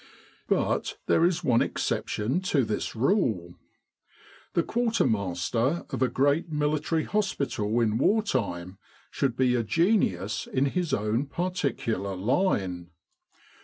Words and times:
But 0.47 0.97
there 1.05 1.23
is 1.25 1.43
one 1.43 1.61
exception 1.61 2.41
to 2.49 2.65
this 2.65 2.95
rule. 2.95 3.53
The 4.55 4.63
quarter 4.63 5.05
master 5.05 5.85
of 5.91 6.01
a 6.01 6.07
great 6.07 6.51
military 6.51 7.03
hospital 7.03 7.79
in 7.79 7.99
war 7.99 8.23
time 8.23 8.79
should 9.11 9.35
be 9.37 9.53
a 9.53 9.61
genius 9.61 10.47
in 10.51 10.65
his 10.65 10.91
own 10.91 11.27
particular 11.27 12.15
line. 12.15 12.89